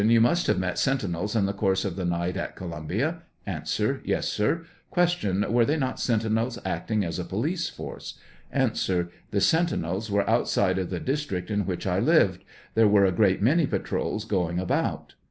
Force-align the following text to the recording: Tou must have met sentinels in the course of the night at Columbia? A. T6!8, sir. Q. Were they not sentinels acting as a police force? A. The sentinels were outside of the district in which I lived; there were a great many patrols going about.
Tou 0.01 0.19
must 0.19 0.47
have 0.47 0.57
met 0.57 0.79
sentinels 0.79 1.35
in 1.35 1.45
the 1.45 1.53
course 1.53 1.85
of 1.85 1.95
the 1.95 2.05
night 2.05 2.35
at 2.35 2.55
Columbia? 2.55 3.21
A. 3.45 3.51
T6!8, 3.51 4.23
sir. 4.23 4.65
Q. 4.91 5.45
Were 5.47 5.63
they 5.63 5.77
not 5.77 5.99
sentinels 5.99 6.57
acting 6.65 7.05
as 7.05 7.19
a 7.19 7.23
police 7.23 7.69
force? 7.69 8.17
A. 8.51 8.71
The 9.29 9.41
sentinels 9.41 10.09
were 10.09 10.27
outside 10.27 10.79
of 10.79 10.89
the 10.89 10.99
district 10.99 11.51
in 11.51 11.67
which 11.67 11.85
I 11.85 11.99
lived; 11.99 12.43
there 12.73 12.87
were 12.87 13.05
a 13.05 13.11
great 13.11 13.43
many 13.43 13.67
patrols 13.67 14.25
going 14.25 14.57
about. 14.57 15.13